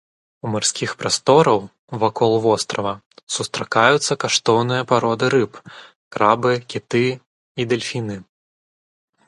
[0.47, 1.59] У марскіх прастораў
[2.03, 2.93] вакол вострава
[3.35, 5.51] сустракаюцца каштоўныя пароды рыб,
[6.15, 7.07] крабы, кіты
[7.63, 8.17] і дэльфіны.